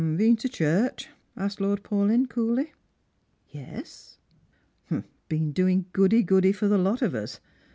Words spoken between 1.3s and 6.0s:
asked Lord Paulyn coolly. "Yes."•' Been doing